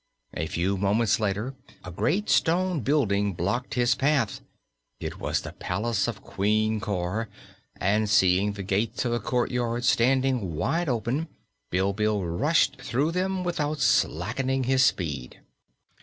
A 0.33 0.47
few 0.47 0.77
moments 0.77 1.19
later 1.19 1.53
a 1.83 1.91
great 1.91 2.27
stone 2.27 2.79
building 2.79 3.33
blocked 3.33 3.75
his 3.75 3.93
path. 3.93 4.41
It 4.99 5.19
was 5.19 5.41
the 5.41 5.51
palace 5.51 6.07
of 6.07 6.23
Queen 6.23 6.79
Cor, 6.79 7.29
and 7.79 8.09
seeing 8.09 8.53
the 8.53 8.63
gates 8.63 9.05
of 9.05 9.11
the 9.11 9.19
courtyard 9.19 9.85
standing 9.85 10.55
wide 10.55 10.89
open, 10.89 11.27
Bilbil 11.69 12.23
rushed 12.25 12.81
through 12.81 13.11
them 13.11 13.43
without 13.43 13.79
slackening 13.79 14.63
his 14.63 14.83
speed. 14.83 15.39